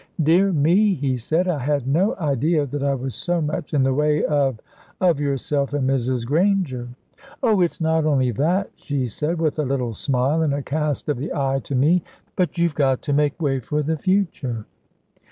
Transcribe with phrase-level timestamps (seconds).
[0.23, 3.93] "Dear me," he said, "I had no idea that I was so much in the
[3.93, 4.59] way of
[4.99, 6.25] of yourself and Mrs.
[6.25, 6.87] Granger."
[7.43, 11.17] "Oh, it's not only that," she said, with a little smile and a cast of
[11.19, 12.01] the eye to me.
[12.35, 14.65] "But you've got to make way for the future."